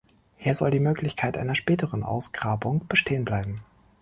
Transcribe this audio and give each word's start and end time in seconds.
Hier 0.35 0.55
soll 0.55 0.71
die 0.71 0.79
Möglichkeit 0.79 1.37
einer 1.37 1.53
späteren 1.53 2.01
Ausgrabung 2.01 2.87
bestehen 2.87 3.23
bleiben. 3.23 3.61